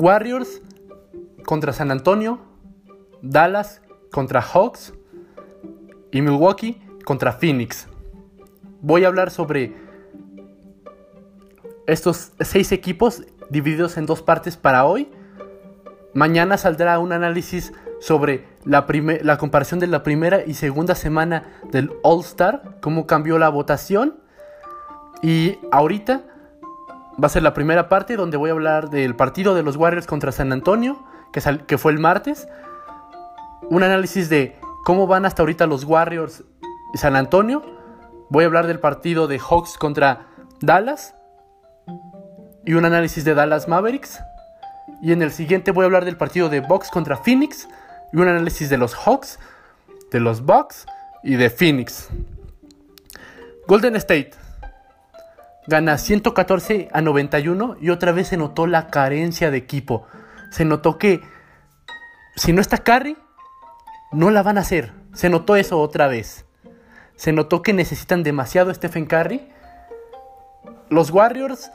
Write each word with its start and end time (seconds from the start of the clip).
Warriors 0.00 0.62
contra 1.44 1.74
San 1.74 1.90
Antonio, 1.90 2.40
Dallas 3.20 3.82
contra 4.10 4.40
Hawks 4.40 4.94
y 6.10 6.22
Milwaukee 6.22 6.80
contra 7.04 7.32
Phoenix. 7.32 7.86
Voy 8.80 9.04
a 9.04 9.08
hablar 9.08 9.30
sobre 9.30 9.76
estos 11.86 12.32
seis 12.40 12.72
equipos 12.72 13.24
divididos 13.50 13.98
en 13.98 14.06
dos 14.06 14.22
partes 14.22 14.56
para 14.56 14.86
hoy. 14.86 15.10
Mañana 16.14 16.56
saldrá 16.56 16.98
un 16.98 17.12
análisis 17.12 17.74
sobre 18.00 18.46
la, 18.64 18.86
la 19.22 19.36
comparación 19.36 19.80
de 19.80 19.86
la 19.86 20.02
primera 20.02 20.42
y 20.46 20.54
segunda 20.54 20.94
semana 20.94 21.60
del 21.72 21.90
All 22.02 22.20
Star, 22.20 22.78
cómo 22.80 23.06
cambió 23.06 23.38
la 23.38 23.50
votación. 23.50 24.18
Y 25.22 25.58
ahorita 25.70 26.22
va 27.20 27.26
a 27.26 27.30
ser 27.30 27.42
la 27.42 27.54
primera 27.54 27.88
parte 27.88 28.16
donde 28.16 28.36
voy 28.36 28.50
a 28.50 28.52
hablar 28.52 28.90
del 28.90 29.14
partido 29.14 29.54
de 29.54 29.62
los 29.62 29.76
Warriors 29.76 30.06
contra 30.06 30.32
San 30.32 30.52
Antonio, 30.52 31.04
que, 31.32 31.78
fue 31.78 31.92
el 31.92 31.98
martes. 31.98 32.48
Un 33.68 33.82
análisis 33.82 34.28
de 34.28 34.58
cómo 34.84 35.06
van 35.06 35.26
hasta 35.26 35.42
ahorita 35.42 35.66
los 35.66 35.84
Warriors 35.84 36.44
y 36.94 36.98
San 36.98 37.16
Antonio. 37.16 37.62
Voy 38.30 38.44
a 38.44 38.46
hablar 38.46 38.66
del 38.66 38.80
partido 38.80 39.26
de 39.26 39.38
Hawks 39.38 39.76
contra 39.76 40.26
Dallas. 40.60 41.14
Y 42.64 42.74
un 42.74 42.84
análisis 42.84 43.24
de 43.24 43.34
Dallas 43.34 43.68
Mavericks. 43.68 44.20
Y 45.02 45.12
en 45.12 45.22
el 45.22 45.32
siguiente 45.32 45.72
voy 45.72 45.84
a 45.84 45.86
hablar 45.86 46.04
del 46.04 46.16
partido 46.16 46.48
de 46.48 46.60
Bucks 46.60 46.90
contra 46.90 47.16
Phoenix. 47.16 47.68
Y 48.12 48.16
un 48.16 48.28
análisis 48.28 48.70
de 48.70 48.78
los 48.78 48.94
Hawks, 48.94 49.38
de 50.10 50.20
los 50.20 50.44
Bucks 50.44 50.86
y 51.22 51.36
de 51.36 51.50
Phoenix. 51.50 52.08
Golden 53.66 53.94
State 53.96 54.32
gana 55.70 55.96
114 55.98 56.88
a 56.92 57.00
91 57.00 57.76
y 57.80 57.90
otra 57.90 58.10
vez 58.10 58.28
se 58.28 58.36
notó 58.36 58.66
la 58.66 58.88
carencia 58.88 59.52
de 59.52 59.56
equipo. 59.56 60.04
Se 60.50 60.64
notó 60.64 60.98
que 60.98 61.20
si 62.34 62.52
no 62.52 62.60
está 62.60 62.78
Curry, 62.78 63.16
no 64.10 64.30
la 64.30 64.42
van 64.42 64.58
a 64.58 64.62
hacer. 64.62 64.92
Se 65.14 65.30
notó 65.30 65.54
eso 65.54 65.78
otra 65.78 66.08
vez. 66.08 66.44
Se 67.14 67.32
notó 67.32 67.62
que 67.62 67.72
necesitan 67.72 68.24
demasiado 68.24 68.70
a 68.70 68.74
Stephen 68.74 69.06
Curry. 69.06 69.48
Los 70.88 71.12
Warriors 71.12 71.70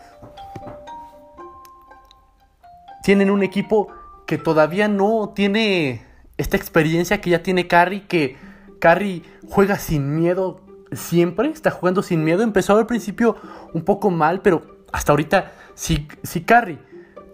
tienen 3.01 3.31
un 3.31 3.43
equipo 3.43 3.87
que 4.27 4.37
todavía 4.37 4.89
no 4.89 5.31
tiene 5.33 6.05
esta 6.37 6.57
experiencia 6.57 7.21
que 7.21 7.29
ya 7.29 7.43
tiene 7.43 7.67
Curry, 7.67 8.01
que 8.01 8.35
Curry 8.81 9.23
juega 9.49 9.79
sin 9.79 10.17
miedo 10.17 10.64
siempre, 10.95 11.49
está 11.49 11.71
jugando 11.71 12.03
sin 12.03 12.23
miedo. 12.23 12.43
Empezó 12.43 12.77
al 12.77 12.87
principio 12.87 13.35
un 13.73 13.83
poco 13.83 14.09
mal, 14.11 14.41
pero 14.41 14.85
hasta 14.91 15.11
ahorita, 15.11 15.51
si, 15.73 16.07
si 16.23 16.41
Curry 16.41 16.79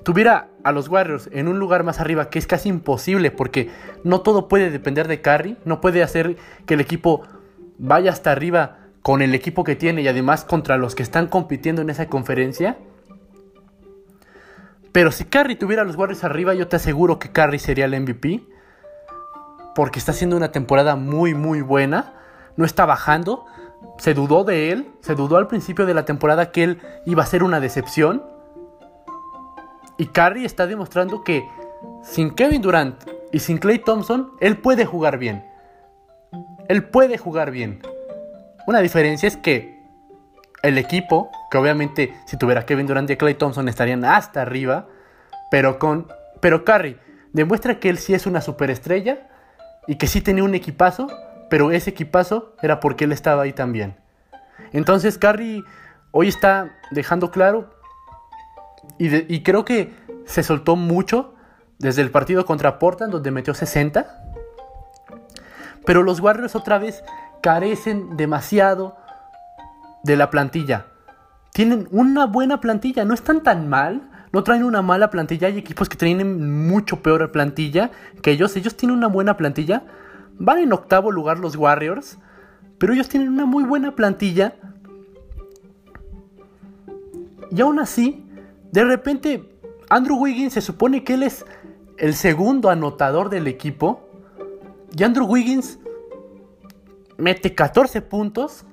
tuviera 0.03 0.49
a 0.63 0.71
los 0.71 0.87
Warriors 0.89 1.29
en 1.31 1.47
un 1.47 1.59
lugar 1.59 1.83
más 1.83 1.99
arriba, 1.99 2.29
que 2.29 2.39
es 2.39 2.47
casi 2.47 2.69
imposible, 2.69 3.31
porque 3.31 3.69
no 4.03 4.21
todo 4.21 4.47
puede 4.47 4.69
depender 4.69 5.07
de 5.07 5.21
Curry, 5.21 5.57
no 5.65 5.81
puede 5.81 6.03
hacer 6.03 6.37
que 6.65 6.73
el 6.73 6.81
equipo 6.81 7.23
vaya 7.77 8.11
hasta 8.11 8.31
arriba 8.31 8.77
con 9.01 9.21
el 9.21 9.33
equipo 9.33 9.63
que 9.63 9.75
tiene 9.75 10.01
y 10.01 10.07
además 10.07 10.43
contra 10.43 10.77
los 10.77 10.95
que 10.95 11.03
están 11.03 11.27
compitiendo 11.27 11.81
en 11.81 11.89
esa 11.89 12.07
conferencia. 12.07 12.77
Pero 14.91 15.11
si 15.11 15.25
Curry 15.25 15.55
tuviera 15.55 15.83
a 15.83 15.85
los 15.85 15.95
Warriors 15.95 16.23
arriba, 16.23 16.53
yo 16.53 16.67
te 16.67 16.75
aseguro 16.75 17.17
que 17.17 17.31
Curry 17.31 17.59
sería 17.59 17.85
el 17.85 17.99
MVP. 17.99 18.43
Porque 19.73 19.99
está 19.99 20.11
haciendo 20.11 20.35
una 20.35 20.51
temporada 20.51 20.97
muy, 20.97 21.33
muy 21.33 21.61
buena 21.61 22.20
no 22.55 22.65
está 22.65 22.85
bajando. 22.85 23.45
Se 23.97 24.13
dudó 24.13 24.43
de 24.43 24.71
él, 24.71 24.91
se 25.01 25.15
dudó 25.15 25.37
al 25.37 25.47
principio 25.47 25.85
de 25.85 25.93
la 25.93 26.05
temporada 26.05 26.51
que 26.51 26.63
él 26.63 26.81
iba 27.05 27.23
a 27.23 27.25
ser 27.25 27.43
una 27.43 27.59
decepción. 27.59 28.23
Y 29.97 30.07
Curry 30.07 30.45
está 30.45 30.67
demostrando 30.67 31.23
que 31.23 31.47
sin 32.03 32.31
Kevin 32.31 32.61
Durant 32.61 32.95
y 33.31 33.39
sin 33.39 33.57
Clay 33.57 33.79
Thompson, 33.79 34.31
él 34.39 34.57
puede 34.57 34.85
jugar 34.85 35.17
bien. 35.17 35.45
Él 36.67 36.83
puede 36.83 37.17
jugar 37.17 37.51
bien. 37.51 37.81
Una 38.67 38.79
diferencia 38.79 39.27
es 39.27 39.37
que 39.37 39.81
el 40.63 40.77
equipo, 40.77 41.31
que 41.49 41.57
obviamente 41.57 42.13
si 42.25 42.37
tuviera 42.37 42.65
Kevin 42.65 42.87
Durant 42.87 43.09
y 43.09 43.17
Clay 43.17 43.33
Thompson 43.33 43.67
estarían 43.67 44.05
hasta 44.05 44.41
arriba, 44.41 44.87
pero 45.49 45.79
con 45.79 46.07
pero 46.39 46.65
Curry 46.65 46.97
demuestra 47.33 47.79
que 47.79 47.89
él 47.89 47.97
sí 47.97 48.13
es 48.13 48.25
una 48.25 48.41
superestrella 48.41 49.27
y 49.87 49.95
que 49.95 50.07
sí 50.07 50.21
tenía 50.21 50.43
un 50.43 50.55
equipazo 50.55 51.07
pero 51.51 51.71
ese 51.71 51.89
equipazo 51.89 52.55
era 52.61 52.79
porque 52.79 53.03
él 53.03 53.11
estaba 53.11 53.43
ahí 53.43 53.51
también. 53.51 53.97
Entonces 54.71 55.17
Curry 55.17 55.65
hoy 56.11 56.29
está 56.29 56.79
dejando 56.91 57.29
claro 57.29 57.69
y, 58.97 59.43
creo 59.43 59.65
que 59.65 59.93
se 60.25 60.43
soltó 60.43 60.77
mucho 60.77 61.35
desde 61.77 62.03
el 62.03 62.09
partido 62.09 62.45
contra 62.45 62.79
Portland 62.79 63.11
donde 63.11 63.31
metió 63.31 63.53
60. 63.53 64.07
Pero 65.85 66.03
los 66.03 66.21
Warriors 66.21 66.55
otra 66.55 66.77
vez 66.77 67.03
carecen 67.41 68.15
demasiado 68.15 68.95
de 70.05 70.15
la 70.15 70.29
plantilla. 70.29 70.85
Tienen 71.51 71.89
una 71.91 72.27
buena 72.27 72.61
plantilla, 72.61 73.03
no 73.03 73.13
están 73.13 73.43
tan 73.43 73.67
mal, 73.67 74.09
no 74.31 74.45
traen 74.45 74.63
una 74.63 74.81
mala 74.81 75.09
plantilla. 75.09 75.49
Hay 75.49 75.57
equipos 75.57 75.89
que 75.89 75.97
tienen 75.97 76.65
mucho 76.65 77.03
peor 77.03 77.29
plantilla 77.33 77.91
que 78.23 78.31
ellos. 78.31 78.55
Ellos 78.55 78.77
tienen 78.77 78.97
una 78.97 79.07
buena 79.07 79.35
plantilla, 79.35 79.83
Van 80.37 80.59
en 80.59 80.73
octavo 80.73 81.11
lugar 81.11 81.39
los 81.39 81.55
Warriors, 81.55 82.17
pero 82.77 82.93
ellos 82.93 83.09
tienen 83.09 83.29
una 83.29 83.45
muy 83.45 83.63
buena 83.63 83.95
plantilla. 83.95 84.55
Y 87.51 87.61
aún 87.61 87.79
así, 87.79 88.25
de 88.71 88.83
repente, 88.85 89.49
Andrew 89.89 90.17
Wiggins 90.17 90.53
se 90.53 90.61
supone 90.61 91.03
que 91.03 91.15
él 91.15 91.23
es 91.23 91.45
el 91.97 92.15
segundo 92.15 92.69
anotador 92.69 93.29
del 93.29 93.47
equipo. 93.47 94.07
Y 94.97 95.03
Andrew 95.03 95.25
Wiggins 95.25 95.79
mete 97.17 97.53
14 97.53 98.01
puntos. 98.01 98.65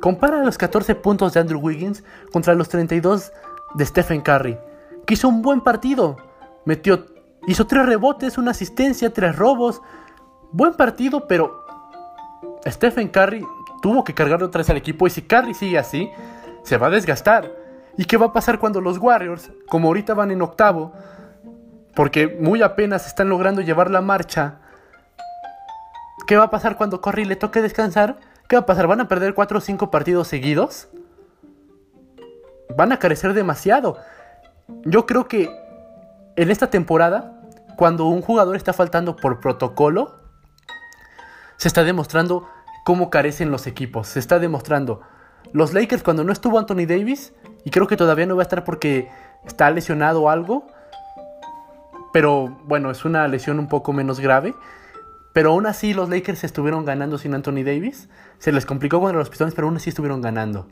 Compara 0.00 0.42
los 0.42 0.58
14 0.58 0.94
puntos 0.96 1.34
de 1.34 1.40
Andrew 1.40 1.60
Wiggins 1.60 2.02
contra 2.32 2.54
los 2.54 2.68
32 2.68 3.32
de 3.74 3.86
Stephen 3.86 4.20
Curry, 4.20 4.58
que 5.06 5.14
hizo 5.14 5.28
un 5.28 5.42
buen 5.42 5.60
partido. 5.60 6.16
Metió, 6.64 7.06
hizo 7.46 7.66
3 7.66 7.86
rebotes, 7.86 8.38
una 8.38 8.50
asistencia, 8.50 9.12
3 9.12 9.36
robos, 9.36 9.80
Buen 10.52 10.74
partido, 10.74 11.26
pero 11.26 11.64
Stephen 12.66 13.08
Curry 13.08 13.42
tuvo 13.80 14.04
que 14.04 14.12
cargar 14.12 14.42
otra 14.42 14.58
vez 14.58 14.68
al 14.68 14.76
equipo 14.76 15.06
y 15.06 15.10
si 15.10 15.22
Curry 15.22 15.54
sigue 15.54 15.78
así, 15.78 16.10
se 16.62 16.76
va 16.76 16.88
a 16.88 16.90
desgastar. 16.90 17.50
¿Y 17.96 18.04
qué 18.04 18.18
va 18.18 18.26
a 18.26 18.32
pasar 18.34 18.58
cuando 18.58 18.80
los 18.82 18.98
Warriors, 18.98 19.50
como 19.68 19.88
ahorita 19.88 20.12
van 20.12 20.30
en 20.30 20.42
octavo, 20.42 20.92
porque 21.94 22.26
muy 22.26 22.62
apenas 22.62 23.06
están 23.06 23.30
logrando 23.30 23.62
llevar 23.62 23.90
la 23.90 24.02
marcha, 24.02 24.58
¿qué 26.26 26.36
va 26.36 26.44
a 26.44 26.50
pasar 26.50 26.76
cuando 26.76 27.00
Curry 27.00 27.24
le 27.24 27.36
toque 27.36 27.62
descansar? 27.62 28.18
¿Qué 28.46 28.56
va 28.56 28.60
a 28.60 28.66
pasar? 28.66 28.86
¿Van 28.86 29.00
a 29.00 29.08
perder 29.08 29.32
4 29.32 29.56
o 29.56 29.60
5 29.60 29.90
partidos 29.90 30.28
seguidos? 30.28 30.88
Van 32.76 32.92
a 32.92 32.98
carecer 32.98 33.32
demasiado. 33.32 33.96
Yo 34.84 35.06
creo 35.06 35.28
que 35.28 35.50
en 36.36 36.50
esta 36.50 36.68
temporada, 36.68 37.40
cuando 37.76 38.04
un 38.06 38.20
jugador 38.20 38.56
está 38.56 38.74
faltando 38.74 39.16
por 39.16 39.40
protocolo, 39.40 40.21
se 41.62 41.68
está 41.68 41.84
demostrando 41.84 42.48
cómo 42.82 43.08
carecen 43.08 43.52
los 43.52 43.68
equipos. 43.68 44.08
Se 44.08 44.18
está 44.18 44.40
demostrando. 44.40 45.00
Los 45.52 45.72
Lakers 45.72 46.02
cuando 46.02 46.24
no 46.24 46.32
estuvo 46.32 46.58
Anthony 46.58 46.86
Davis, 46.88 47.34
y 47.64 47.70
creo 47.70 47.86
que 47.86 47.96
todavía 47.96 48.26
no 48.26 48.34
va 48.34 48.42
a 48.42 48.48
estar 48.50 48.64
porque 48.64 49.08
está 49.46 49.70
lesionado 49.70 50.22
o 50.22 50.28
algo, 50.28 50.66
pero 52.12 52.58
bueno, 52.64 52.90
es 52.90 53.04
una 53.04 53.28
lesión 53.28 53.60
un 53.60 53.68
poco 53.68 53.92
menos 53.92 54.18
grave. 54.18 54.56
Pero 55.32 55.50
aún 55.50 55.66
así 55.66 55.94
los 55.94 56.08
Lakers 56.08 56.42
estuvieron 56.42 56.84
ganando 56.84 57.16
sin 57.16 57.32
Anthony 57.32 57.62
Davis. 57.64 58.08
Se 58.40 58.50
les 58.50 58.66
complicó 58.66 58.98
contra 58.98 59.20
los 59.20 59.30
Pistones, 59.30 59.54
pero 59.54 59.68
aún 59.68 59.76
así 59.76 59.88
estuvieron 59.88 60.20
ganando. 60.20 60.66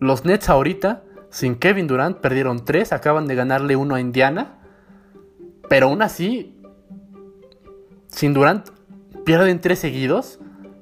Los 0.00 0.24
Nets 0.24 0.48
ahorita, 0.48 1.04
sin 1.30 1.54
Kevin 1.54 1.86
Durant, 1.86 2.18
perdieron 2.18 2.64
3, 2.64 2.92
acaban 2.92 3.28
de 3.28 3.36
ganarle 3.36 3.76
uno 3.76 3.94
a 3.94 4.00
Indiana. 4.00 4.58
Pero 5.68 5.86
aún 5.86 6.02
así, 6.02 6.60
sin 8.08 8.34
Durant, 8.34 8.73
pierden 9.24 9.60
tres 9.60 9.78
seguidos 9.78 10.38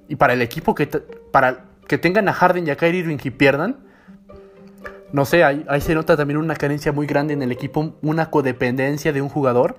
y 0.09 0.17
para 0.17 0.33
el 0.33 0.43
equipo 0.43 0.75
que, 0.75 0.87
para 0.87 1.67
que 1.89 1.99
tengan 1.99 2.29
a 2.29 2.33
Harden 2.33 2.67
y 2.67 2.71
a 2.71 2.77
Kyrie 2.77 3.00
Irving 3.00 3.19
y 3.23 3.31
pierdan, 3.31 3.79
no 5.12 5.25
sé, 5.25 5.44
ahí, 5.44 5.65
se 5.81 5.94
nota 5.94 6.17
también 6.17 6.39
una 6.39 6.55
carencia 6.55 6.93
muy 6.93 7.06
grande 7.06 7.35
en 7.35 7.43
el 7.43 7.53
equipo, 7.53 7.97
una 8.00 8.31
codependencia 8.31 9.12
de 9.12 9.21
un 9.21 9.29
jugador. 9.29 9.77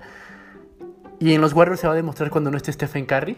Y 1.18 1.34
en 1.34 1.40
los 1.40 1.52
Warriors 1.52 1.80
se 1.80 1.86
va 1.86 1.92
a 1.92 1.96
demostrar 1.96 2.30
cuando 2.30 2.50
no 2.50 2.56
esté 2.56 2.72
Stephen 2.72 3.06
Curry 3.06 3.36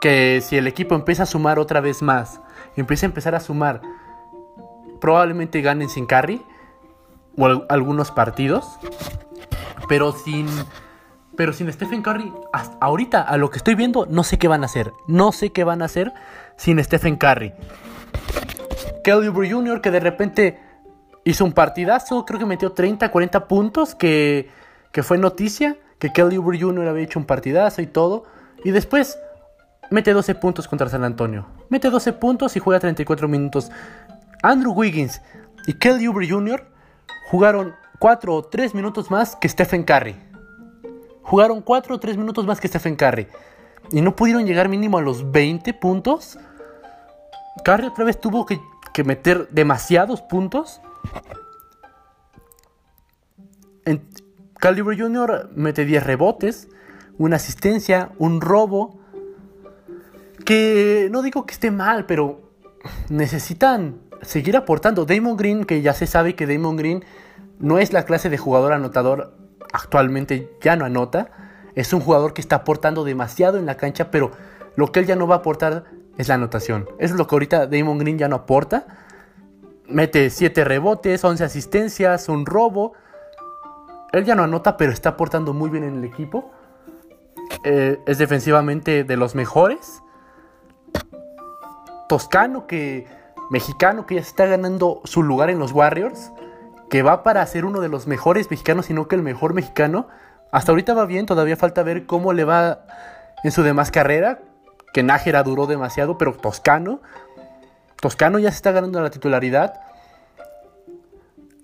que 0.00 0.40
si 0.42 0.56
el 0.56 0.66
equipo 0.66 0.94
empieza 0.94 1.24
a 1.24 1.26
sumar 1.26 1.58
otra 1.58 1.80
vez 1.80 2.02
más, 2.02 2.40
empieza 2.76 3.06
a 3.06 3.08
empezar 3.08 3.34
a 3.34 3.40
sumar, 3.40 3.82
probablemente 5.00 5.60
ganen 5.60 5.88
sin 5.88 6.06
Curry 6.06 6.40
o 7.36 7.64
algunos 7.68 8.10
partidos, 8.10 8.64
pero 9.88 10.12
sin 10.12 10.46
pero 11.38 11.52
sin 11.52 11.72
Stephen 11.72 12.02
Curry, 12.02 12.32
ahorita 12.80 13.22
a 13.22 13.36
lo 13.36 13.48
que 13.48 13.58
estoy 13.58 13.76
viendo, 13.76 14.06
no 14.06 14.24
sé 14.24 14.38
qué 14.38 14.48
van 14.48 14.64
a 14.64 14.66
hacer. 14.66 14.92
No 15.06 15.30
sé 15.30 15.52
qué 15.52 15.62
van 15.62 15.82
a 15.82 15.84
hacer 15.84 16.12
sin 16.56 16.82
Stephen 16.82 17.14
Curry. 17.14 17.52
Kelly 19.04 19.28
Oubre 19.28 19.48
Jr. 19.48 19.80
que 19.80 19.92
de 19.92 20.00
repente 20.00 20.58
hizo 21.22 21.44
un 21.44 21.52
partidazo, 21.52 22.24
creo 22.24 22.40
que 22.40 22.44
metió 22.44 22.72
30, 22.72 23.12
40 23.12 23.46
puntos, 23.46 23.94
que, 23.94 24.50
que 24.90 25.04
fue 25.04 25.16
noticia, 25.16 25.76
que 26.00 26.12
Kelly 26.12 26.38
Oubre 26.38 26.60
Jr. 26.60 26.88
había 26.88 27.04
hecho 27.04 27.20
un 27.20 27.24
partidazo 27.24 27.82
y 27.82 27.86
todo. 27.86 28.24
Y 28.64 28.72
después 28.72 29.16
mete 29.92 30.12
12 30.12 30.34
puntos 30.34 30.66
contra 30.66 30.88
San 30.88 31.04
Antonio. 31.04 31.46
Mete 31.68 31.88
12 31.88 32.14
puntos 32.14 32.56
y 32.56 32.58
juega 32.58 32.80
34 32.80 33.28
minutos. 33.28 33.70
Andrew 34.42 34.72
Wiggins 34.72 35.22
y 35.68 35.74
Kelly 35.74 36.08
Oubre 36.08 36.28
Jr. 36.28 36.66
jugaron 37.30 37.76
4 38.00 38.34
o 38.34 38.42
3 38.42 38.74
minutos 38.74 39.08
más 39.12 39.36
que 39.36 39.48
Stephen 39.48 39.84
Curry. 39.84 40.27
Jugaron 41.28 41.60
4 41.60 41.94
o 41.94 42.00
3 42.00 42.16
minutos 42.16 42.46
más 42.46 42.58
que 42.58 42.68
Stephen 42.68 42.96
Curry. 42.96 43.28
Y 43.92 44.00
no 44.00 44.16
pudieron 44.16 44.46
llegar 44.46 44.70
mínimo 44.70 44.96
a 44.96 45.02
los 45.02 45.30
20 45.30 45.74
puntos. 45.74 46.38
Curry 47.62 47.86
otra 47.86 48.04
vez 48.04 48.18
tuvo 48.18 48.46
que, 48.46 48.58
meter 49.04 49.46
demasiados 49.50 50.22
puntos. 50.22 50.80
En, 53.84 54.08
Calibre 54.58 54.98
Jr. 54.98 55.50
mete 55.54 55.84
10 55.84 56.04
rebotes, 56.04 56.68
una 57.18 57.36
asistencia, 57.36 58.10
un 58.18 58.40
robo. 58.40 58.98
Que 60.46 61.08
no 61.12 61.20
digo 61.20 61.44
que 61.44 61.52
esté 61.52 61.70
mal, 61.70 62.06
pero 62.06 62.40
necesitan 63.10 64.00
seguir 64.22 64.56
aportando. 64.56 65.04
Damon 65.04 65.36
Green, 65.36 65.64
que 65.64 65.82
ya 65.82 65.92
se 65.92 66.06
sabe 66.06 66.34
que 66.34 66.46
Damon 66.46 66.76
Green 66.76 67.04
no 67.58 67.78
es 67.78 67.92
la 67.92 68.04
clase 68.04 68.30
de 68.30 68.38
jugador 68.38 68.72
anotador, 68.72 69.37
actualmente 69.72 70.56
ya 70.60 70.76
no 70.76 70.84
anota. 70.84 71.30
Es 71.74 71.92
un 71.92 72.00
jugador 72.00 72.34
que 72.34 72.40
está 72.40 72.56
aportando 72.56 73.04
demasiado 73.04 73.58
en 73.58 73.66
la 73.66 73.76
cancha, 73.76 74.10
pero 74.10 74.32
lo 74.76 74.92
que 74.92 75.00
él 75.00 75.06
ya 75.06 75.16
no 75.16 75.26
va 75.26 75.36
a 75.36 75.38
aportar 75.38 75.84
es 76.18 76.28
la 76.28 76.34
anotación. 76.34 76.88
Eso 76.98 77.14
es 77.14 77.18
lo 77.18 77.26
que 77.26 77.34
ahorita 77.34 77.66
Damon 77.66 77.98
Green 77.98 78.18
ya 78.18 78.28
no 78.28 78.36
aporta. 78.36 78.86
Mete 79.86 80.30
7 80.30 80.64
rebotes, 80.64 81.24
11 81.24 81.44
asistencias, 81.44 82.28
un 82.28 82.44
robo. 82.44 82.92
Él 84.12 84.24
ya 84.24 84.34
no 84.34 84.42
anota, 84.42 84.76
pero 84.76 84.92
está 84.92 85.10
aportando 85.10 85.54
muy 85.54 85.70
bien 85.70 85.84
en 85.84 85.98
el 85.98 86.04
equipo. 86.04 86.50
Eh, 87.64 87.98
es 88.06 88.18
defensivamente 88.18 89.04
de 89.04 89.16
los 89.16 89.34
mejores. 89.34 90.02
Toscano, 92.08 92.66
que 92.66 93.06
mexicano, 93.50 94.06
que 94.06 94.16
ya 94.16 94.20
está 94.20 94.46
ganando 94.46 95.00
su 95.04 95.22
lugar 95.22 95.50
en 95.50 95.58
los 95.58 95.72
Warriors. 95.72 96.32
Que 96.90 97.02
va 97.02 97.22
para 97.22 97.44
ser 97.46 97.64
uno 97.64 97.80
de 97.80 97.88
los 97.88 98.06
mejores 98.06 98.50
mexicanos, 98.50 98.86
sino 98.86 99.08
que 99.08 99.16
el 99.16 99.22
mejor 99.22 99.54
mexicano. 99.54 100.08
Hasta 100.50 100.72
ahorita 100.72 100.94
va 100.94 101.04
bien, 101.06 101.26
todavía 101.26 101.56
falta 101.56 101.82
ver 101.82 102.06
cómo 102.06 102.32
le 102.32 102.44
va 102.44 102.80
en 103.44 103.52
su 103.52 103.62
demás 103.62 103.90
carrera. 103.90 104.40
Que 104.92 105.02
Nájera 105.02 105.42
duró 105.42 105.66
demasiado, 105.66 106.16
pero 106.16 106.32
Toscano. 106.32 107.00
Toscano 108.00 108.38
ya 108.38 108.50
se 108.50 108.56
está 108.56 108.72
ganando 108.72 109.00
la 109.02 109.10
titularidad. 109.10 109.80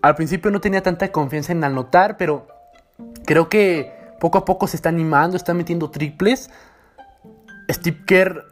Al 0.03 0.15
principio 0.17 0.51
no 0.51 0.61
tenía 0.61 0.83
tanta 0.83 1.11
confianza 1.11 1.53
en 1.53 1.65
anotar, 1.65 2.19
pero 2.19 2.47
creo 3.25 3.49
que 3.49 3.91
poco 4.21 4.39
a 4.39 4.45
poco 4.45 4.67
se 4.67 4.77
está 4.77 4.91
animando, 4.91 5.37
está 5.37 5.55
metiendo 5.55 5.91
triples. 5.91 6.51
Steve 7.71 8.05
Kerr 8.07 8.45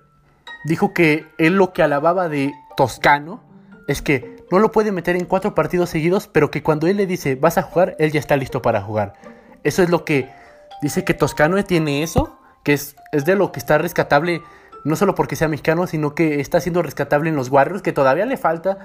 dijo 0.65 0.95
que 0.95 1.27
él 1.39 1.57
lo 1.57 1.73
que 1.73 1.83
alababa 1.83 2.29
de 2.29 2.53
Toscano 2.77 3.43
es 3.89 4.01
que 4.01 4.32
no 4.53 4.61
lo 4.61 4.71
puede 4.71 4.93
meter 4.93 5.17
en 5.17 5.25
cuatro 5.25 5.55
partidos 5.55 5.91
seguidos, 5.91 6.29
pero 6.29 6.51
que 6.51 6.63
cuando 6.63 6.87
él 6.87 6.99
le 6.99 7.07
dice 7.07 7.35
vas 7.35 7.59
a 7.59 7.63
jugar, 7.63 7.97
él 7.99 8.13
ya 8.13 8.21
está 8.21 8.37
listo 8.37 8.63
para 8.63 8.83
jugar. 8.83 9.15
Eso 9.65 9.83
es 9.83 9.91
lo 9.91 10.05
que 10.05 10.29
dice 10.83 11.05
que 11.05 11.15
Toscano 11.15 11.63
tiene 11.65 12.03
eso, 12.03 12.39
que 12.63 12.75
es, 12.75 12.95
es 13.13 13.25
de 13.25 13.35
lo 13.35 13.51
que 13.51 13.59
está 13.59 13.79
rescatable, 13.79 14.43
no 14.85 14.95
solo 14.95 15.15
porque 15.15 15.37
sea 15.37 15.49
mexicano, 15.49 15.87
sino 15.87 16.15
que 16.15 16.41
está 16.41 16.61
siendo 16.61 16.83
rescatable 16.83 17.31
en 17.31 17.37
los 17.37 17.49
Warriors, 17.49 17.83
que 17.83 17.93
todavía 17.93 18.27
le 18.27 18.37
falta, 18.37 18.79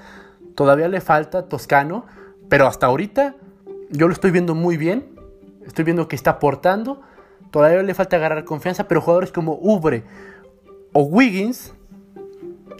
todavía 0.55 0.87
le 0.87 1.01
falta 1.01 1.49
Toscano, 1.49 2.05
pero 2.49 2.65
hasta 2.65 2.85
ahorita 2.85 3.35
yo 3.89 4.07
lo 4.07 4.13
estoy 4.13 4.31
viendo 4.31 4.55
muy 4.55 4.77
bien. 4.77 5.05
Estoy 5.65 5.83
viendo 5.83 6.07
que 6.07 6.15
está 6.15 6.31
aportando. 6.31 7.01
Todavía 7.51 7.83
le 7.83 7.93
falta 7.93 8.15
agarrar 8.15 8.45
confianza, 8.45 8.87
pero 8.87 9.01
jugadores 9.01 9.31
como 9.31 9.57
Ubre 9.61 10.03
o 10.93 11.01
Wiggins, 11.01 11.73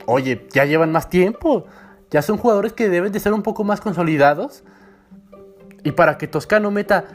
oye, 0.06 0.48
ya 0.52 0.66
llevan 0.66 0.92
más 0.92 1.10
tiempo. 1.10 1.66
Ya 2.10 2.22
son 2.22 2.38
jugadores 2.38 2.74
que 2.74 2.90
deben 2.90 3.12
de 3.12 3.20
ser 3.20 3.34
un 3.34 3.44
poco 3.44 3.64
más 3.64 3.82
consolidados. 3.82 4.64
Y 5.84 5.92
para 5.92 6.18
que 6.18 6.28
Toscano 6.28 6.72
meta 6.72 7.06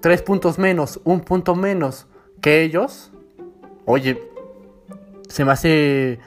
tres 0.00 0.22
puntos 0.22 0.58
menos, 0.58 1.00
un 1.04 1.20
punto 1.20 1.54
menos 1.54 2.06
que 2.40 2.62
ellos, 2.62 3.12
oye, 3.86 4.20
se 5.28 5.44
me 5.44 5.52
hace 5.52 6.18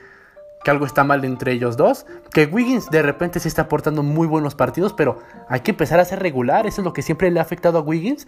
que 0.63 0.71
algo 0.71 0.86
está 0.86 1.04
mal 1.04 1.24
entre 1.24 1.51
ellos 1.54 1.77
dos. 1.77 2.06
Que 2.33 2.45
Wiggins 2.45 2.89
de 2.89 3.01
repente 3.01 3.39
se 3.39 3.48
está 3.48 3.63
aportando 3.63 4.03
muy 4.03 4.27
buenos 4.27 4.56
partidos, 4.56 4.94
pero 4.94 5.19
hay 5.48 5.62
que 5.62 5.71
empezar 5.71 6.00
a 6.00 6.06
ser 6.06 6.19
regular. 6.19 6.68
Eso 6.68 6.81
es 6.81 6.86
lo 6.86 6.94
que 6.94 7.01
siempre 7.01 7.31
le 7.31 7.39
ha 7.39 7.44
afectado 7.44 7.77
a 7.80 7.81
Wiggins. 7.81 8.27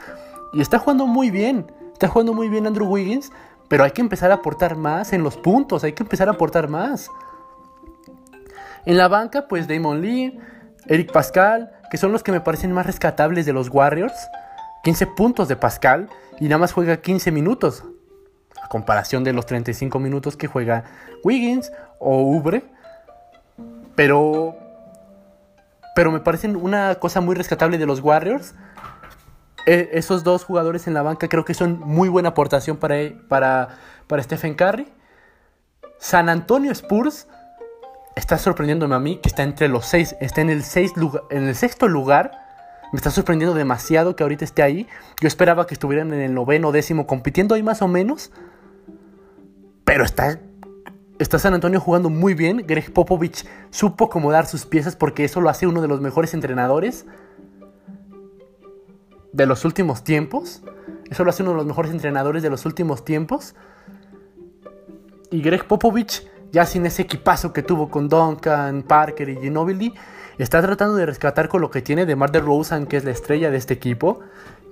Y 0.54 0.62
está 0.62 0.80
jugando 0.80 1.06
muy 1.06 1.32
bien. 1.32 1.72
Está 1.94 2.08
jugando 2.08 2.34
muy 2.34 2.48
bien 2.48 2.66
Andrew 2.66 2.88
Wiggins. 2.88 3.32
Pero 3.68 3.84
hay 3.84 3.92
que 3.92 4.02
empezar 4.02 4.32
a 4.32 4.36
aportar 4.36 4.76
más 4.76 5.14
en 5.14 5.24
los 5.24 5.36
puntos. 5.36 5.84
Hay 5.84 5.94
que 5.94 6.04
empezar 6.04 6.28
a 6.28 6.32
aportar 6.32 6.70
más. 6.70 7.10
En 8.86 8.98
la 8.98 9.08
banca, 9.08 9.48
pues 9.48 9.68
Damon 9.68 10.02
Lee, 10.02 10.40
Eric 10.88 11.12
Pascal, 11.12 11.72
que 11.92 11.98
son 11.98 12.12
los 12.12 12.24
que 12.24 12.32
me 12.32 12.42
parecen 12.42 12.72
más 12.72 12.86
rescatables 12.86 13.46
de 13.46 13.54
los 13.54 13.70
Warriors. 13.70 14.30
15 14.84 15.08
puntos 15.08 15.48
de 15.48 15.56
Pascal 15.56 16.10
y 16.40 16.46
nada 16.46 16.60
más 16.60 16.72
juega 16.72 16.98
15 16.98 17.32
minutos 17.32 17.84
comparación 18.70 19.26
de 19.26 19.34
los 19.34 19.46
35 19.46 20.00
minutos 20.00 20.38
que 20.38 20.48
juega 20.48 20.86
Wiggins 21.24 21.74
o 21.98 22.22
Ubre. 22.22 22.64
Pero, 23.96 24.56
pero 25.96 26.12
me 26.12 26.22
parecen 26.22 26.56
una 26.56 26.96
cosa 26.96 27.20
muy 27.20 27.36
rescatable 27.36 27.78
de 27.78 27.86
los 27.86 28.00
Warriors. 28.00 28.56
E, 29.66 29.90
esos 29.94 30.24
dos 30.24 30.46
jugadores 30.46 30.88
en 30.88 30.94
la 30.94 31.02
banca 31.02 31.28
creo 31.28 31.44
que 31.44 31.54
son 31.54 31.80
muy 31.80 32.08
buena 32.08 32.30
aportación 32.30 32.78
para, 32.78 32.96
para, 33.28 33.70
para 34.08 34.24
Stephen 34.24 34.56
Curry. 34.56 34.88
San 35.98 36.30
Antonio 36.30 36.72
Spurs 36.72 37.28
está 38.20 38.38
sorprendiéndome 38.38 38.96
a 38.96 39.00
mí 39.00 39.18
que 39.18 39.30
está 39.30 39.44
entre 39.44 39.68
los 39.68 39.86
seis, 39.86 40.16
está 40.20 40.42
en 40.42 40.50
el, 40.50 40.64
seis 40.64 40.94
en 41.30 41.44
el 41.48 41.56
sexto 41.56 41.88
lugar. 41.88 42.32
Me 42.92 42.98
está 42.98 43.12
sorprendiendo 43.12 43.56
demasiado 43.56 44.16
que 44.16 44.24
ahorita 44.24 44.46
esté 44.46 44.64
ahí. 44.64 44.88
Yo 45.22 45.28
esperaba 45.28 45.68
que 45.68 45.74
estuvieran 45.74 46.14
en 46.14 46.22
el 46.22 46.34
noveno, 46.34 46.72
décimo, 46.72 47.08
compitiendo 47.08 47.56
ahí 47.56 47.64
más 47.64 47.82
o 47.82 47.88
menos. 47.88 48.32
Pero 49.84 50.04
está, 50.04 50.40
está 51.20 51.40
San 51.40 51.54
Antonio 51.54 51.80
jugando 51.80 52.10
muy 52.10 52.34
bien. 52.34 52.66
Greg 52.66 52.92
Popovich 52.92 53.48
supo 53.70 54.06
acomodar 54.06 54.48
sus 54.48 54.66
piezas 54.66 54.96
porque 54.96 55.24
eso 55.24 55.40
lo 55.40 55.50
hace 55.50 55.68
uno 55.68 55.82
de 55.82 55.88
los 55.88 56.02
mejores 56.02 56.34
entrenadores 56.34 57.06
de 59.32 59.46
los 59.46 59.66
últimos 59.66 60.04
tiempos. 60.04 60.64
Eso 61.10 61.24
lo 61.24 61.30
hace 61.30 61.44
uno 61.44 61.52
de 61.52 61.58
los 61.58 61.66
mejores 61.66 61.92
entrenadores 61.92 62.44
de 62.44 62.50
los 62.50 62.66
últimos 62.66 63.06
tiempos. 63.06 63.56
Y 65.32 65.42
Greg 65.42 65.66
Popovich, 65.68 66.28
ya 66.52 66.66
sin 66.66 66.86
ese 66.86 67.04
equipazo 67.04 67.54
que 67.54 67.64
tuvo 67.64 67.90
con 67.90 68.10
Duncan, 68.10 68.84
Parker 68.84 69.30
y 69.30 69.38
Ginobili, 69.38 69.94
está 70.38 70.62
tratando 70.62 70.96
de 70.96 71.06
rescatar 71.06 71.48
con 71.50 71.62
lo 71.62 71.70
que 71.70 71.82
tiene 71.82 72.06
de 72.06 72.16
Mar 72.16 72.32
de 72.32 72.40
Rosen, 72.40 72.86
que 72.86 72.98
es 72.98 73.04
la 73.04 73.12
estrella 73.12 73.52
de 73.52 73.58
este 73.58 73.74
equipo, 73.74 74.22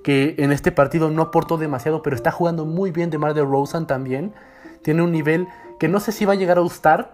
que 0.03 0.35
en 0.37 0.51
este 0.51 0.71
partido 0.71 1.09
no 1.09 1.21
aportó 1.21 1.57
demasiado, 1.57 2.01
pero 2.01 2.15
está 2.15 2.31
jugando 2.31 2.65
muy 2.65 2.91
bien 2.91 3.09
de 3.09 3.17
Mar 3.17 3.33
de 3.33 3.41
Rosen 3.41 3.85
también 3.85 4.33
tiene 4.81 5.01
un 5.01 5.11
nivel 5.11 5.49
que 5.79 5.89
no 5.89 5.99
sé 5.99 6.13
si 6.13 6.23
va 6.23 6.31
a 6.31 6.37
llegar 6.37 6.57
a 6.57 6.61
gustar, 6.61 7.11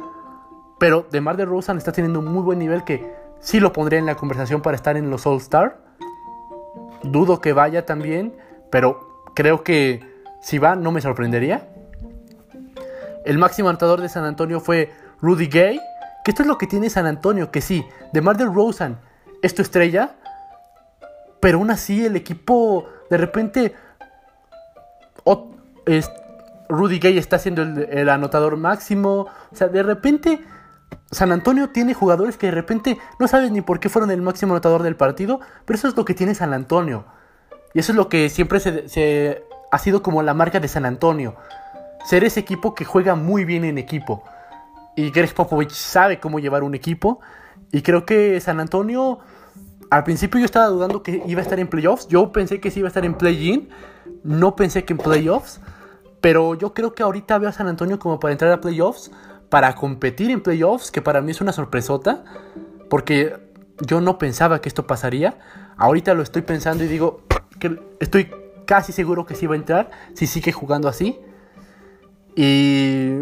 pero 0.80 1.08
de 1.10 1.22
Mar 1.22 1.38
de 1.38 1.46
Rosen 1.46 1.78
está 1.78 1.92
teniendo 1.92 2.20
un 2.20 2.26
muy 2.26 2.44
buen 2.44 2.60
nivel 2.60 2.84
que 2.84 3.12
sí 3.40 3.60
lo 3.60 3.74
pondría 3.74 3.98
en 3.98 4.06
la 4.06 4.14
conversación 4.16 4.62
para 4.62 4.76
estar 4.76 4.96
en 4.96 5.10
los 5.10 5.26
All 5.26 5.38
Star. 5.38 5.80
Dudo 7.02 7.42
que 7.42 7.52
vaya 7.52 7.86
también, 7.86 8.36
pero 8.70 9.26
creo 9.34 9.64
que 9.64 10.02
si 10.42 10.60
va 10.60 10.76
no 10.76 10.92
me 10.92 11.02
sorprendería. 11.02 11.73
El 13.26 13.38
máximo 13.38 13.70
anotador 13.70 14.02
de 14.02 14.10
San 14.10 14.26
Antonio 14.26 14.60
fue 14.60 14.92
Rudy 15.22 15.48
Gay, 15.48 15.80
que 16.24 16.32
esto 16.32 16.44
es 16.44 16.48
lo 16.48 16.58
que 16.58 16.68
tiene 16.68 16.90
San 16.90 17.06
Antonio, 17.06 17.52
que 17.52 17.62
sí, 17.62 17.86
de 18.12 18.22
Mar 18.22 18.38
de 18.38 18.46
Rosen 18.46 18.98
es 19.42 19.54
tu 19.54 19.62
estrella, 19.62 20.16
pero 21.40 21.58
aún 21.58 21.72
así 21.72 22.06
el 22.06 22.16
equipo 22.16 22.88
de 23.10 23.18
repente 23.18 23.76
Rudy 26.70 27.00
Gay 27.00 27.18
está 27.18 27.40
siendo 27.40 27.62
el, 27.62 28.10
anotador 28.10 28.58
máximo. 28.58 29.28
O 29.52 29.56
sea, 29.56 29.68
de 29.68 29.84
repente 29.84 30.44
San 31.12 31.32
Antonio 31.32 31.70
tiene 31.70 31.94
jugadores 31.94 32.38
que 32.38 32.48
de 32.48 32.52
repente 32.52 32.98
no 33.20 33.28
sabes 33.28 33.52
ni 33.52 33.62
por 33.62 33.80
qué 33.80 33.90
fueron 33.90 34.12
el 34.12 34.22
máximo 34.22 34.54
anotador 34.54 34.84
del 34.84 34.96
partido, 34.96 35.40
pero 35.66 35.78
eso 35.78 35.88
es 35.88 35.96
lo 35.96 36.06
que 36.06 36.14
tiene 36.14 36.36
San 36.36 36.54
Antonio. 36.54 37.06
Y 37.74 37.80
eso 37.80 37.92
es 37.92 37.96
lo 37.96 38.10
que 38.10 38.30
siempre 38.30 38.60
se, 38.60 39.44
ha 39.72 39.80
sido 39.80 40.04
como 40.04 40.22
la 40.24 40.34
marca 40.34 40.60
de 40.60 40.68
San 40.68 40.86
Antonio. 40.86 41.36
Ser 42.04 42.24
ese 42.24 42.40
equipo 42.40 42.76
que 42.76 42.86
juega 42.86 43.16
muy 43.16 43.46
bien 43.46 43.64
en 43.64 43.78
equipo. 43.78 44.24
Y 44.96 45.12
Greg 45.12 45.34
Popovich 45.34 45.72
sabe 45.72 46.20
cómo 46.20 46.40
llevar 46.40 46.64
un 46.64 46.76
equipo. 46.76 47.20
Y 47.72 47.82
creo 47.82 48.06
que 48.06 48.40
San 48.42 48.60
Antonio, 48.60 49.20
al 49.90 50.04
principio 50.04 50.40
yo 50.40 50.46
estaba 50.46 50.68
dudando 50.68 51.02
que 51.02 51.24
iba 51.26 51.40
a 51.40 51.44
estar 51.44 51.60
en 51.60 51.68
playoffs. 51.68 52.08
Yo 52.08 52.32
pensé 52.32 52.60
que 52.60 52.72
sí 52.72 52.80
iba 52.80 52.88
a 52.88 52.90
estar 52.90 53.06
en 53.06 53.16
play-in. 53.16 53.70
No 54.24 54.56
pensé 54.56 54.86
que 54.86 54.94
en 54.94 55.00
playoffs. 55.00 55.62
Pero 56.22 56.56
yo 56.56 56.74
creo 56.74 56.94
que 56.94 57.04
ahorita 57.04 57.38
veo 57.38 57.50
a 57.50 57.52
San 57.54 57.68
Antonio 57.68 58.00
como 58.00 58.20
para 58.20 58.32
entrar 58.32 58.52
a 58.52 58.62
playoffs, 58.62 59.12
para 59.50 59.76
competir 59.76 60.32
en 60.32 60.42
playoffs, 60.42 60.90
que 60.90 61.02
para 61.02 61.22
mí 61.22 61.32
es 61.32 61.42
una 61.42 61.52
sorpresota, 61.52 62.24
porque 62.90 63.36
yo 63.82 64.00
no 64.00 64.18
pensaba 64.18 64.62
que 64.62 64.70
esto 64.70 64.88
pasaría. 64.88 65.38
Ahorita 65.76 66.14
lo 66.14 66.24
estoy 66.24 66.44
pensando 66.44 66.84
y 66.84 66.88
digo 66.88 67.24
que 67.60 67.78
estoy 68.00 68.32
casi 68.66 68.94
seguro 68.94 69.26
que 69.26 69.36
sí 69.36 69.48
va 69.48 69.56
a 69.56 69.58
entrar 69.58 69.92
si 70.14 70.28
sigue 70.28 70.52
jugando 70.52 70.88
así. 70.88 71.20
Y 72.36 73.20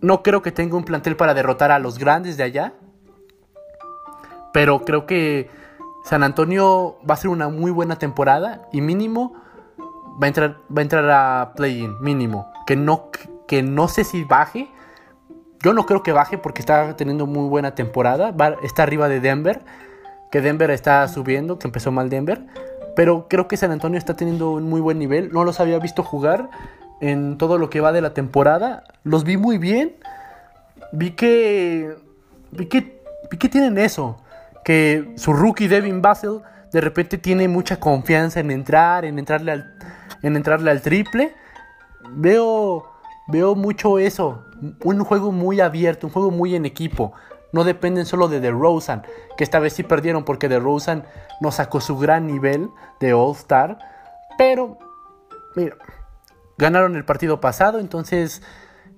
no 0.00 0.22
creo 0.22 0.42
que 0.42 0.52
tenga 0.52 0.76
un 0.76 0.84
plantel 0.84 1.16
para 1.16 1.34
derrotar 1.34 1.70
a 1.70 1.78
los 1.78 1.98
grandes 1.98 2.36
de 2.36 2.44
allá. 2.44 2.74
Pero 4.52 4.84
creo 4.84 5.06
que 5.06 5.50
San 6.04 6.22
Antonio 6.22 6.96
va 7.08 7.14
a 7.14 7.16
ser 7.18 7.30
una 7.30 7.48
muy 7.48 7.70
buena 7.70 7.96
temporada 7.96 8.68
y 8.72 8.80
mínimo 8.80 9.34
va 10.20 10.26
a 10.26 10.28
entrar, 10.28 10.56
va 10.74 10.80
a, 10.80 10.82
entrar 10.82 11.10
a 11.10 11.52
play-in, 11.54 12.00
mínimo. 12.00 12.50
Que 12.66 12.76
no, 12.76 13.10
que 13.46 13.62
no 13.62 13.88
sé 13.88 14.04
si 14.04 14.24
baje. 14.24 14.68
Yo 15.60 15.72
no 15.72 15.86
creo 15.86 16.02
que 16.02 16.12
baje 16.12 16.38
porque 16.38 16.60
está 16.60 16.96
teniendo 16.96 17.26
muy 17.26 17.48
buena 17.48 17.74
temporada. 17.74 18.34
está 18.62 18.82
arriba 18.82 19.08
de 19.08 19.20
Denver. 19.20 19.62
Que 20.30 20.40
Denver 20.40 20.70
está 20.70 21.06
subiendo, 21.08 21.58
que 21.58 21.68
empezó 21.68 21.90
mal 21.90 22.10
Denver. 22.10 22.46
Pero 22.96 23.28
creo 23.28 23.48
que 23.48 23.56
San 23.56 23.70
Antonio 23.70 23.98
está 23.98 24.14
teniendo 24.14 24.50
un 24.50 24.64
muy 24.64 24.80
buen 24.80 24.98
nivel. 24.98 25.30
No 25.32 25.44
los 25.44 25.60
había 25.60 25.78
visto 25.78 26.02
jugar 26.02 26.50
en 27.00 27.38
todo 27.38 27.58
lo 27.58 27.70
que 27.70 27.80
va 27.80 27.92
de 27.92 28.00
la 28.00 28.14
temporada. 28.14 28.84
Los 29.04 29.24
vi 29.24 29.36
muy 29.36 29.58
bien. 29.58 29.96
Vi 30.92 31.10
que. 31.12 31.96
Vi 32.50 32.66
que, 32.66 33.02
vi 33.30 33.38
que 33.38 33.48
tienen 33.48 33.78
eso. 33.78 34.18
Que 34.64 35.12
su 35.16 35.32
rookie 35.32 35.68
Devin 35.68 36.02
Basel 36.02 36.40
de 36.72 36.80
repente 36.80 37.18
tiene 37.18 37.48
mucha 37.48 37.80
confianza 37.80 38.40
en 38.40 38.50
entrar, 38.50 39.04
en 39.04 39.18
entrarle 39.18 39.52
al, 39.52 39.74
en 40.22 40.36
entrarle 40.36 40.70
al 40.70 40.82
triple. 40.82 41.34
Veo, 42.10 42.90
veo 43.28 43.54
mucho 43.54 43.98
eso. 43.98 44.44
Un 44.82 45.04
juego 45.04 45.32
muy 45.32 45.60
abierto, 45.60 46.06
un 46.06 46.12
juego 46.12 46.30
muy 46.30 46.54
en 46.54 46.66
equipo. 46.66 47.12
No 47.52 47.64
dependen 47.64 48.04
solo 48.04 48.28
de 48.28 48.40
DeRozan, 48.40 49.04
que 49.38 49.44
esta 49.44 49.58
vez 49.58 49.72
sí 49.72 49.82
perdieron 49.82 50.24
porque 50.24 50.48
DeRozan 50.48 51.04
no 51.40 51.50
sacó 51.50 51.80
su 51.80 51.96
gran 51.96 52.26
nivel 52.26 52.68
de 53.00 53.14
All-Star. 53.14 53.78
Pero, 54.36 54.78
mira, 55.56 55.76
ganaron 56.58 56.96
el 56.96 57.04
partido 57.04 57.40
pasado, 57.40 57.78
entonces 57.78 58.42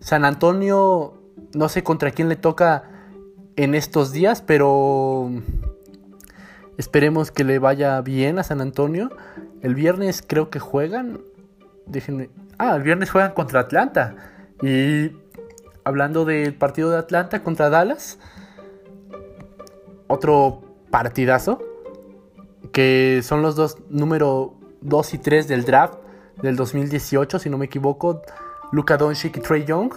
San 0.00 0.24
Antonio, 0.24 1.22
no 1.54 1.68
sé 1.68 1.84
contra 1.84 2.10
quién 2.10 2.28
le 2.28 2.36
toca 2.36 2.84
en 3.56 3.74
estos 3.74 4.12
días, 4.12 4.42
pero 4.42 5.30
esperemos 6.78 7.30
que 7.30 7.44
le 7.44 7.58
vaya 7.58 8.00
bien 8.00 8.38
a 8.38 8.42
San 8.42 8.62
Antonio. 8.62 9.10
El 9.60 9.74
viernes 9.74 10.24
creo 10.26 10.48
que 10.48 10.58
juegan. 10.58 11.20
Déjenme. 11.86 12.30
Ah, 12.58 12.76
el 12.76 12.82
viernes 12.82 13.10
juegan 13.10 13.32
contra 13.32 13.60
Atlanta. 13.60 14.16
Y 14.62 15.12
hablando 15.84 16.24
del 16.24 16.54
partido 16.54 16.90
de 16.90 16.98
Atlanta 16.98 17.42
contra 17.42 17.68
Dallas, 17.68 18.18
otro 20.06 20.62
partidazo. 20.90 21.62
Que 22.72 23.20
son 23.22 23.42
los 23.42 23.56
dos, 23.56 23.76
número 23.90 24.54
2 24.80 25.14
y 25.14 25.18
3 25.18 25.48
del 25.48 25.64
draft 25.64 25.99
del 26.42 26.56
2018, 26.56 27.38
si 27.38 27.50
no 27.50 27.58
me 27.58 27.66
equivoco. 27.66 28.22
Luka 28.72 28.96
Doncic 28.96 29.36
y 29.36 29.40
Trey 29.40 29.64
Young. 29.64 29.92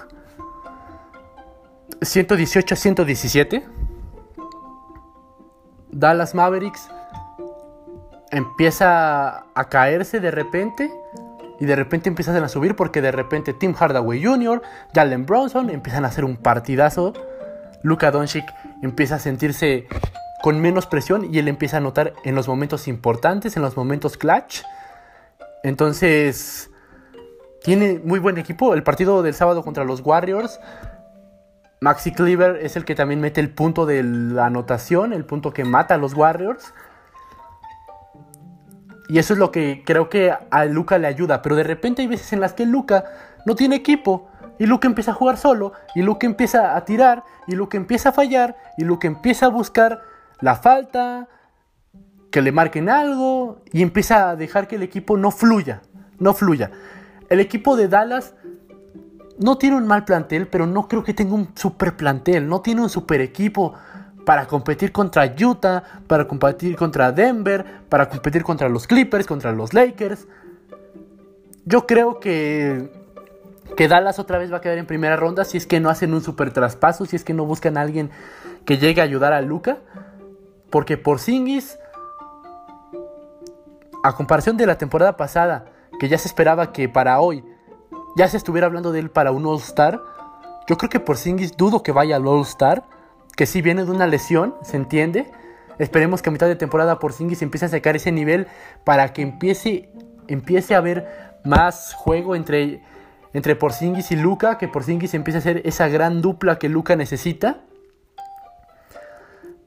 118 2.02 2.74
a 2.74 2.78
117. 2.78 3.64
Dallas 5.92 6.34
Mavericks 6.34 6.90
empieza 8.32 9.46
a 9.54 9.70
caerse 9.70 10.20
de 10.20 10.32
repente 10.32 10.92
y 11.60 11.66
de 11.66 11.76
repente 11.76 12.10
empiezan 12.10 12.44
a 12.44 12.50
subir 12.50 12.76
porque 12.76 13.02
de 13.02 13.12
repente 13.12 13.54
Tim 13.54 13.74
Hardaway 13.74 14.24
Jr., 14.24 14.62
Jalen 14.94 15.26
Bronson 15.26 15.70
empiezan 15.70 16.04
a 16.04 16.08
hacer 16.08 16.26
un 16.26 16.38
partidazo. 16.38 17.14
Luka 17.84 18.12
Doncic 18.12 18.46
empieza 18.82 19.16
a 19.16 19.20
sentirse 19.20 19.88
con 20.42 20.60
menos 20.60 20.88
presión 20.88 21.34
y 21.34 21.40
él 21.40 21.48
empieza 21.48 21.78
a 21.78 21.80
notar 21.80 22.14
en 22.24 22.36
los 22.36 22.48
momentos 22.48 22.88
importantes, 22.88 23.56
en 23.56 23.62
los 23.62 23.78
momentos 23.78 24.18
clutch. 24.18 24.64
Entonces, 25.64 26.70
tiene 27.64 28.02
muy 28.04 28.20
buen 28.20 28.38
equipo. 28.38 28.74
El 28.74 28.84
partido 28.84 29.24
del 29.24 29.34
sábado 29.34 29.64
contra 29.64 29.86
los 29.86 30.02
Warriors. 30.02 30.60
Maxi 31.80 32.12
Cleaver 32.12 32.58
es 32.58 32.76
el 32.76 32.86
que 32.86 32.96
también 32.96 33.20
mete 33.22 33.42
el 33.42 33.50
punto 33.50 33.86
de 33.86 34.04
la 34.04 34.46
anotación, 34.46 35.14
el 35.14 35.26
punto 35.26 35.54
que 35.54 35.64
mata 35.64 35.96
a 35.96 35.98
los 35.98 36.14
Warriors. 36.14 36.74
Y 39.08 39.20
eso 39.20 39.34
es 39.34 39.40
lo 39.40 39.52
que 39.52 39.84
creo 39.86 40.10
que 40.10 40.34
a 40.50 40.66
Luca 40.66 40.98
le 40.98 41.08
ayuda. 41.08 41.42
Pero 41.42 41.56
de 41.56 41.64
repente 41.64 42.02
hay 42.02 42.08
veces 42.08 42.34
en 42.34 42.42
las 42.42 42.54
que 42.54 42.66
Luca 42.66 43.06
no 43.46 43.56
tiene 43.56 43.78
equipo. 43.78 44.30
Y 44.60 44.66
Luca 44.66 44.88
empieza 44.88 45.12
a 45.12 45.14
jugar 45.14 45.38
solo. 45.38 45.74
Y 45.96 46.02
Luca 46.02 46.28
empieza 46.28 46.76
a 46.76 46.84
tirar. 46.86 47.24
Y 47.48 47.56
Luca 47.56 47.78
empieza 47.78 48.10
a 48.10 48.12
fallar. 48.12 48.58
Y 48.78 48.84
Luca 48.84 49.08
empieza 49.08 49.46
a 49.48 49.50
buscar 49.50 50.02
la 50.42 50.56
falta. 50.56 51.28
Que 52.34 52.42
le 52.42 52.52
marquen 52.52 52.90
algo. 52.90 53.62
Y 53.72 53.84
empieza 53.84 54.32
a 54.32 54.36
dejar 54.36 54.68
que 54.68 54.78
el 54.78 54.82
equipo 54.82 55.18
no 55.18 55.30
fluya. 55.30 55.84
No 56.18 56.34
fluya. 56.34 56.72
El 57.30 57.40
equipo 57.40 57.78
de 57.78 57.88
Dallas 57.88 58.34
no 59.38 59.60
tiene 59.60 59.78
un 59.78 59.86
mal 59.86 60.04
plantel. 60.04 60.48
Pero 60.48 60.66
no 60.66 60.88
creo 60.88 61.04
que 61.04 61.14
tenga 61.14 61.36
un 61.36 61.50
super 61.56 61.96
plantel. 61.96 62.50
No 62.50 62.62
tiene 62.62 62.82
un 62.82 62.90
super 62.90 63.22
equipo 63.22 63.76
para 64.26 64.48
competir 64.48 64.92
contra 64.92 65.32
Utah, 65.40 65.84
para 66.08 66.28
competir 66.28 66.76
contra 66.76 67.12
Denver, 67.12 67.66
para 67.90 68.10
competir 68.10 68.44
contra 68.44 68.70
los 68.70 68.88
Clippers, 68.88 69.28
contra 69.28 69.52
los 69.52 69.74
Lakers. 69.74 70.28
Yo 71.66 71.86
creo 71.86 72.20
que, 72.20 72.90
que 73.78 73.88
Dallas 73.88 74.20
otra 74.20 74.38
vez 74.38 74.52
va 74.52 74.58
a 74.58 74.62
quedar 74.62 74.78
en 74.78 74.86
primera 74.86 75.16
ronda 75.16 75.46
si 75.46 75.58
es 75.58 75.66
que 75.66 75.80
no 75.80 75.90
hacen 75.90 76.14
un 76.14 76.22
super 76.22 76.52
traspaso, 76.52 77.06
si 77.06 77.16
es 77.16 77.24
que 77.24 77.34
no 77.34 77.46
buscan 77.46 77.78
a 77.78 77.82
alguien 77.82 78.10
que 78.66 78.78
llegue 78.78 79.02
a 79.02 79.04
ayudar 79.04 79.34
a 79.34 79.42
Luca. 79.42 79.78
Porque 80.70 80.98
por 80.98 81.20
Singis, 81.20 81.78
a 84.04 84.14
comparación 84.14 84.58
de 84.58 84.66
la 84.66 84.78
temporada 84.78 85.18
pasada, 85.18 85.66
que 86.00 86.10
ya 86.10 86.18
se 86.18 86.28
esperaba 86.28 86.72
que 86.74 86.90
para 86.90 87.20
hoy 87.20 87.44
ya 88.16 88.28
se 88.28 88.38
estuviera 88.38 88.68
hablando 88.68 88.92
de 88.92 89.00
él 89.00 89.10
para 89.10 89.32
un 89.32 89.46
All-Star, 89.46 90.02
yo 90.68 90.78
creo 90.78 90.90
que 90.90 91.00
por 91.00 91.18
Singis 91.18 91.58
dudo 91.58 91.84
que 91.84 91.92
vaya 91.92 92.18
al 92.18 92.28
All-Star 92.28 92.84
que 93.36 93.46
si 93.46 93.62
viene 93.62 93.86
de 93.86 93.92
una 93.92 94.08
lesión, 94.08 94.56
se 94.62 94.78
entiende. 94.78 95.32
Esperemos 95.80 96.22
que 96.22 96.30
a 96.30 96.32
mitad 96.32 96.48
de 96.48 96.56
temporada 96.56 97.00
por 97.00 97.14
se 97.14 97.24
empiece 97.24 97.66
a 97.66 97.70
sacar 97.70 97.96
ese 97.96 98.12
nivel 98.12 98.48
para 98.84 99.12
que 99.14 99.22
empiece, 99.22 99.90
empiece 100.28 100.76
a 100.76 100.78
haber 100.78 101.40
más 101.44 101.94
juego 101.96 102.36
entre, 102.36 102.84
entre 103.34 103.56
Porzingis 103.56 104.12
y 104.12 104.16
Luca, 104.16 104.58
que 104.58 104.68
Porzingis 104.68 105.14
empiece 105.14 105.40
a 105.40 105.42
ser 105.42 105.62
esa 105.66 105.88
gran 105.88 106.22
dupla 106.22 106.60
que 106.60 106.70
Luca 106.70 106.96
necesita. 106.96 107.62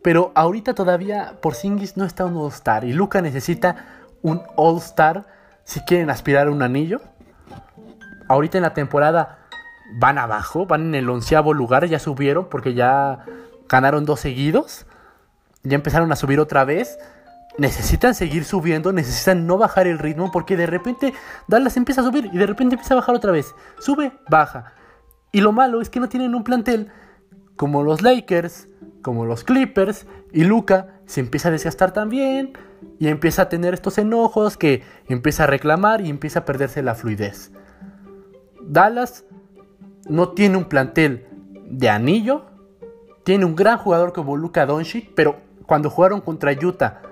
Pero 0.03 0.31
ahorita 0.37 0.75
todavía 0.75 1.39
Porzingis 1.43 1.97
no 1.97 2.05
está 2.05 2.25
un 2.25 2.37
All-Star 2.37 2.85
y 2.85 2.93
Luca 2.93 3.21
necesita 3.21 4.06
un 4.27 4.43
All-Star 4.57 5.25
si 5.63 5.81
quieren 5.81 6.11
aspirar 6.11 6.49
a 6.49 6.51
un 6.51 6.61
anillo. 6.61 7.01
Ahorita 8.29 8.59
en 8.59 8.63
la 8.63 8.75
temporada 8.75 9.39
van 10.01 10.19
abajo, 10.19 10.67
van 10.67 10.89
en 10.89 10.95
el 10.97 11.09
onceavo 11.09 11.55
lugar, 11.55 11.87
ya 11.87 12.01
subieron 12.01 12.49
porque 12.49 12.75
ya 12.75 13.25
ganaron 13.69 14.05
dos 14.05 14.19
seguidos, 14.19 14.85
ya 15.63 15.77
empezaron 15.77 16.11
a 16.11 16.17
subir 16.17 16.41
otra 16.41 16.65
vez. 16.65 16.99
Necesitan 17.57 18.17
seguir 18.17 18.45
subiendo, 18.45 18.93
necesitan 18.93 19.47
no 19.47 19.59
bajar 19.59 19.87
el 19.87 20.01
ritmo 20.01 20.31
porque 20.33 20.57
de 20.57 20.67
repente 20.67 21.15
Dallas 21.47 21.77
empieza 21.77 22.01
a 22.01 22.05
subir 22.05 22.29
y 22.33 22.37
de 22.37 22.47
repente 22.47 22.75
empieza 22.75 22.95
a 22.95 22.97
bajar 22.97 23.15
otra 23.15 23.31
vez. 23.31 23.55
Sube, 23.79 24.13
baja. 24.29 24.73
Y 25.31 25.41
lo 25.41 25.53
malo 25.53 25.81
es 25.81 25.89
que 25.89 26.01
no 26.01 26.09
tienen 26.09 26.35
un 26.35 26.43
plantel 26.43 26.91
como 27.55 27.85
los 27.85 28.03
Lakers, 28.03 28.69
como 29.07 29.25
los 29.25 29.45
Clippers 29.45 30.05
y 30.33 30.43
Luca 30.43 30.99
se 31.07 31.21
empieza 31.21 31.47
a 31.47 31.53
desgastar 31.53 31.93
también 31.93 32.55
y 32.99 33.07
empieza 33.07 33.43
a 33.43 33.49
tener 33.49 33.73
estos 33.73 33.99
enojos 33.99 34.57
que 34.57 34.83
empieza 35.07 35.45
a 35.45 35.47
reclamar 35.47 36.01
y 36.01 36.11
empieza 36.11 36.41
a 36.41 36.45
perderse 36.45 36.83
la 36.83 36.97
fluidez. 36.97 37.53
Dallas 38.61 39.25
no 40.09 40.31
tiene 40.31 40.57
un 40.57 40.65
plantel 40.65 41.25
de 41.71 41.89
anillo, 41.89 42.47
tiene 43.23 43.45
un 43.45 43.55
gran 43.55 43.79
jugador 43.79 44.13
como 44.13 44.37
Luka 44.37 44.67
Doncic, 44.67 45.15
pero 45.15 45.37
cuando 45.67 45.89
jugaron 45.89 46.21
contra 46.21 46.51
Utah, 46.51 47.03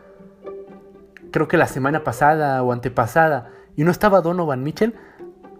creo 1.30 1.46
que 1.46 1.56
la 1.56 1.68
semana 1.68 2.02
pasada 2.02 2.60
o 2.64 2.72
antepasada, 2.72 3.52
y 3.76 3.84
no 3.84 3.92
estaba 3.92 4.20
Donovan 4.20 4.64
Mitchell, 4.64 4.96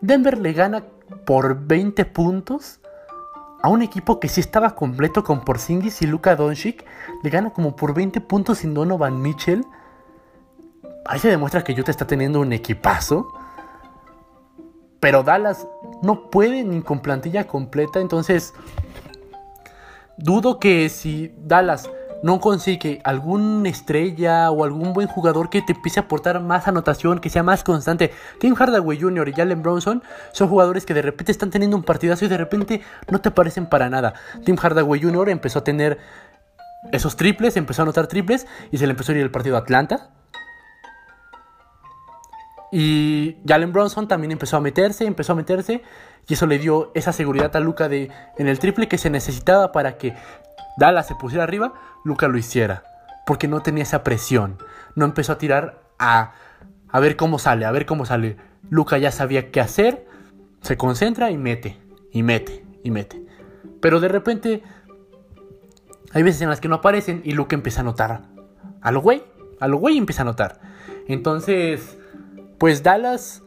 Denver 0.01 0.37
le 0.37 0.53
gana 0.53 0.83
por 1.25 1.65
20 1.65 2.05
puntos 2.07 2.81
a 3.65 3.69
un 3.69 3.81
equipo 3.81 4.21
que 4.21 4.29
sí 4.29 4.43
estaba 4.43 4.75
completo 4.75 5.25
con 5.25 5.43
Porzingis 5.43 6.03
y 6.03 6.07
Luka 6.07 6.37
Doncic, 6.37 6.85
le 7.23 7.31
gana 7.31 7.49
como 7.49 7.75
por 7.75 7.95
20 7.95 8.21
puntos 8.21 8.59
sin 8.59 8.75
Donovan 8.75 9.23
Mitchell. 9.23 9.65
Ahí 11.07 11.19
se 11.19 11.31
demuestra 11.31 11.65
que 11.65 11.73
Utah 11.73 11.91
está 11.91 12.07
teniendo 12.07 12.41
un 12.41 12.53
equipazo. 12.53 13.27
Pero 15.01 15.23
Dallas 15.23 15.67
no 16.03 16.29
puede 16.29 16.63
ni 16.63 16.83
con 16.83 17.01
plantilla 17.01 17.47
completa, 17.47 18.01
entonces 18.01 18.53
Dudo 20.19 20.61
que 20.61 20.91
si 20.91 21.35
Dallas 21.39 21.89
no 22.25 22.41
consigue 22.41 23.03
alguna 23.05 23.69
estrella 23.69 24.51
o 24.51 24.65
algún 24.65 24.95
buen 24.95 25.07
jugador 25.07 25.51
que 25.51 25.61
te 25.61 25.75
empiece 25.75 26.01
a 26.01 26.05
aportar 26.05 26.41
más 26.41 26.67
anotación, 26.67 27.19
que 27.19 27.29
sea 27.29 27.43
más 27.43 27.63
constante. 27.63 28.13
Tim 28.41 28.55
Hardaway 28.55 28.99
Jr. 28.99 29.29
y 29.29 29.35
Jalen 29.35 29.63
Bronson 29.63 30.03
son 30.33 30.49
jugadores 30.49 30.87
que 30.87 30.95
de 30.95 31.03
repente 31.03 31.33
están 31.33 31.51
teniendo 31.51 31.77
un 31.77 31.83
partidazo 31.83 32.25
y 32.25 32.29
de 32.29 32.39
repente 32.39 32.81
no 33.11 33.21
te 33.21 33.31
parecen 33.31 33.67
para 33.67 33.91
nada. 33.91 34.15
Tim 34.43 34.57
Hardaway 34.57 35.03
Jr. 35.03 35.29
empezó 35.29 35.59
a 35.59 35.65
tener 35.65 35.99
esos 36.93 37.15
triples, 37.17 37.59
empezó 37.59 37.83
a 37.83 37.85
anotar 37.85 38.07
triples 38.07 38.47
y 38.73 38.79
se 38.79 38.87
le 38.87 38.93
empezó 38.93 39.13
a 39.13 39.17
ir 39.17 39.21
el 39.21 39.31
partido 39.31 39.57
a 39.57 39.59
Atlanta. 39.59 40.09
Y 42.73 43.37
Jalen 43.47 43.71
Bronson 43.71 44.09
también 44.09 44.33
empezó 44.33 44.57
a 44.57 44.61
meterse, 44.63 45.05
empezó 45.05 45.35
a 45.35 45.37
meterse. 45.37 45.83
Y 46.27 46.33
eso 46.33 46.47
le 46.47 46.59
dio 46.59 46.91
esa 46.95 47.13
seguridad 47.13 47.55
a 47.55 47.61
Luca 47.61 47.91
de 47.91 48.11
en 48.39 48.49
el 48.49 48.59
triple 48.59 48.89
que 48.89 48.97
se 48.97 49.11
necesitaba 49.11 49.73
para 49.73 49.99
que 49.99 50.15
Dallas 50.77 51.07
se 51.07 51.15
pusiera 51.15 51.45
arriba, 51.45 51.75
Luca 52.05 52.29
lo 52.29 52.39
hiciera. 52.39 52.85
Porque 53.27 53.49
no 53.49 53.61
tenía 53.61 53.83
esa 53.83 54.03
presión. 54.03 54.59
No 54.95 55.05
empezó 55.05 55.33
a 55.33 55.39
tirar 55.39 55.83
a, 55.99 56.33
a 56.89 57.01
ver 57.01 57.17
cómo 57.17 57.39
sale, 57.39 57.65
a 57.65 57.73
ver 57.73 57.87
cómo 57.87 58.05
sale. 58.07 58.37
Luca 58.71 58.99
ya 58.99 59.11
sabía 59.11 59.51
qué 59.51 59.61
hacer, 59.61 60.07
se 60.61 60.77
concentra 60.77 61.31
y 61.31 61.37
mete, 61.37 61.79
y 62.11 62.23
mete, 62.23 62.65
y 62.83 62.91
mete. 62.91 63.25
Pero 63.81 64.01
de 64.01 64.09
repente 64.09 64.63
hay 66.13 66.23
veces 66.23 66.43
en 66.43 66.49
las 66.49 66.61
que 66.61 66.69
no 66.69 66.77
aparecen 66.77 67.23
y 67.25 67.33
Luca 67.33 67.57
empieza 67.57 67.81
a 67.81 67.85
notar. 67.85 68.23
A 68.81 68.93
lo 68.93 69.01
güey, 69.01 69.23
a 69.61 69.69
lo 69.69 69.79
güey 69.79 69.99
empieza 69.99 70.23
a 70.23 70.25
notar. 70.25 70.61
Entonces, 71.09 71.99
pues 72.59 72.83
Dallas, 72.83 73.43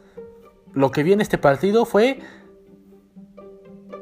lo 0.74 0.92
que 0.92 1.04
viene 1.04 1.24
este 1.24 1.38
partido 1.38 1.86
fue 1.86 2.20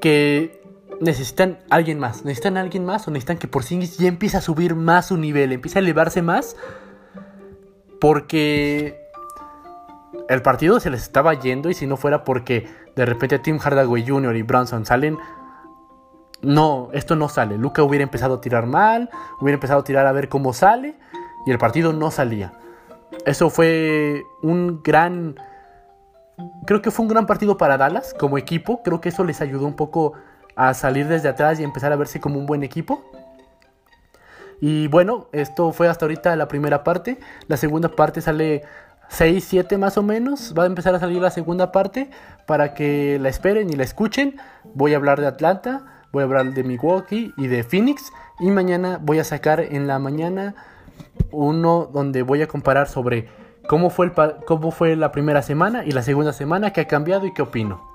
que 0.01 0.61
necesitan 1.01 1.59
alguien 1.69 1.99
más, 1.99 2.25
necesitan 2.25 2.57
alguien 2.57 2.85
más 2.85 3.07
o 3.07 3.11
necesitan 3.11 3.37
que 3.37 3.47
Porzingis 3.47 3.97
ya 3.97 4.07
empiece 4.07 4.37
a 4.37 4.41
subir 4.41 4.75
más 4.75 5.07
su 5.07 5.17
nivel, 5.17 5.51
empiece 5.51 5.79
a 5.79 5.81
elevarse 5.81 6.21
más, 6.21 6.55
porque 7.99 8.99
el 10.29 10.41
partido 10.41 10.79
se 10.79 10.89
les 10.89 11.03
estaba 11.03 11.33
yendo 11.33 11.69
y 11.69 11.73
si 11.73 11.87
no 11.87 11.97
fuera 11.97 12.23
porque 12.23 12.67
de 12.95 13.05
repente 13.05 13.39
Tim 13.39 13.59
Hardaway 13.59 14.07
Jr. 14.07 14.35
y 14.35 14.41
Bronson 14.41 14.85
salen, 14.85 15.17
no, 16.41 16.89
esto 16.93 17.15
no 17.15 17.29
sale. 17.29 17.57
Luca 17.57 17.83
hubiera 17.83 18.03
empezado 18.03 18.35
a 18.35 18.41
tirar 18.41 18.65
mal, 18.65 19.09
hubiera 19.39 19.55
empezado 19.55 19.81
a 19.81 19.83
tirar 19.83 20.05
a 20.05 20.11
ver 20.11 20.29
cómo 20.29 20.53
sale 20.53 20.95
y 21.45 21.51
el 21.51 21.57
partido 21.57 21.93
no 21.93 22.11
salía. 22.11 22.53
Eso 23.25 23.49
fue 23.49 24.23
un 24.41 24.81
gran 24.83 25.35
creo 26.65 26.81
que 26.81 26.91
fue 26.91 27.03
un 27.03 27.09
gran 27.09 27.25
partido 27.25 27.57
para 27.57 27.77
Dallas 27.77 28.13
como 28.19 28.37
equipo. 28.37 28.81
Creo 28.83 29.01
que 29.01 29.09
eso 29.09 29.23
les 29.23 29.41
ayudó 29.41 29.65
un 29.65 29.75
poco 29.75 30.13
a 30.55 30.73
salir 30.73 31.07
desde 31.07 31.29
atrás 31.29 31.59
y 31.59 31.63
empezar 31.63 31.91
a 31.91 31.95
verse 31.95 32.19
como 32.19 32.39
un 32.39 32.45
buen 32.45 32.63
equipo. 32.63 33.03
Y 34.61 34.87
bueno, 34.87 35.27
esto 35.31 35.71
fue 35.73 35.87
hasta 35.87 36.05
ahorita 36.05 36.35
la 36.35 36.47
primera 36.47 36.83
parte. 36.83 37.19
La 37.47 37.57
segunda 37.57 37.89
parte 37.89 38.21
sale 38.21 38.63
6, 39.09 39.43
7 39.43 39.77
más 39.77 39.97
o 39.97 40.03
menos. 40.03 40.53
Va 40.57 40.63
a 40.63 40.67
empezar 40.67 40.95
a 40.95 40.99
salir 40.99 41.21
la 41.21 41.31
segunda 41.31 41.71
parte 41.71 42.09
para 42.45 42.73
que 42.73 43.19
la 43.19 43.29
esperen 43.29 43.69
y 43.69 43.73
la 43.73 43.83
escuchen. 43.83 44.37
Voy 44.73 44.93
a 44.93 44.97
hablar 44.97 45.19
de 45.19 45.27
Atlanta, 45.27 46.03
voy 46.11 46.21
a 46.21 46.25
hablar 46.25 46.53
de 46.53 46.63
Milwaukee 46.63 47.33
y 47.37 47.47
de 47.47 47.63
Phoenix. 47.63 48.11
Y 48.39 48.49
mañana 48.51 48.99
voy 49.01 49.19
a 49.19 49.23
sacar 49.23 49.59
en 49.59 49.87
la 49.87 49.99
mañana 49.99 50.55
uno 51.31 51.89
donde 51.91 52.23
voy 52.23 52.41
a 52.41 52.47
comparar 52.47 52.87
sobre 52.87 53.29
cómo 53.67 53.89
fue, 53.89 54.07
el, 54.07 54.13
cómo 54.45 54.71
fue 54.71 54.95
la 54.95 55.11
primera 55.11 55.41
semana 55.41 55.83
y 55.85 55.91
la 55.91 56.01
segunda 56.01 56.33
semana, 56.33 56.71
qué 56.71 56.81
ha 56.81 56.87
cambiado 56.87 57.25
y 57.25 57.33
qué 57.33 57.41
opino. 57.41 57.94